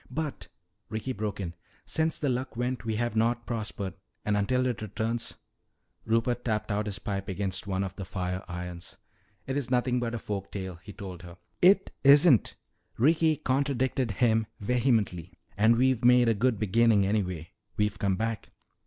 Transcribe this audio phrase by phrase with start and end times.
[0.09, 0.47] "But,"
[0.89, 1.53] Ricky broke in,
[1.85, 3.93] "since the Luck went we have not prospered.
[4.25, 5.35] And until it returns"
[6.07, 8.97] Rupert tapped out his pipe against one of the fire irons.
[9.45, 11.37] "It's nothing but a folk tale," he told her.
[11.61, 12.55] "It isn't!"
[12.97, 15.37] Ricky contradicted him vehemently.
[15.55, 17.51] "And we've made a good beginning anyway.
[17.77, 18.49] We've come back."